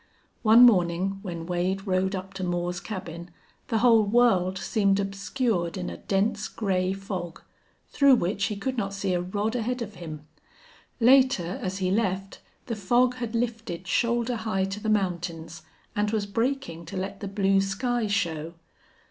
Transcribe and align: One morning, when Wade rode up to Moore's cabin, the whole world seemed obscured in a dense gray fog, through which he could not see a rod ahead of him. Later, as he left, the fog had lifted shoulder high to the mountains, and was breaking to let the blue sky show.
One 0.41 0.65
morning, 0.65 1.19
when 1.21 1.45
Wade 1.45 1.85
rode 1.85 2.15
up 2.15 2.33
to 2.33 2.43
Moore's 2.43 2.79
cabin, 2.79 3.29
the 3.67 3.77
whole 3.85 4.01
world 4.01 4.57
seemed 4.57 4.99
obscured 4.99 5.77
in 5.77 5.91
a 5.91 5.97
dense 5.97 6.47
gray 6.47 6.91
fog, 6.91 7.43
through 7.91 8.15
which 8.15 8.45
he 8.45 8.55
could 8.55 8.77
not 8.79 8.95
see 8.95 9.13
a 9.13 9.21
rod 9.21 9.55
ahead 9.55 9.83
of 9.83 9.93
him. 9.93 10.25
Later, 10.99 11.59
as 11.61 11.77
he 11.77 11.91
left, 11.91 12.41
the 12.65 12.75
fog 12.75 13.17
had 13.17 13.35
lifted 13.35 13.85
shoulder 13.85 14.37
high 14.37 14.65
to 14.65 14.79
the 14.79 14.89
mountains, 14.89 15.61
and 15.95 16.09
was 16.09 16.25
breaking 16.25 16.85
to 16.87 16.97
let 16.97 17.19
the 17.19 17.27
blue 17.27 17.61
sky 17.61 18.07
show. 18.07 18.55